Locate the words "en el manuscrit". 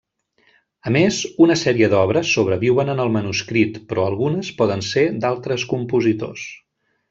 2.95-3.79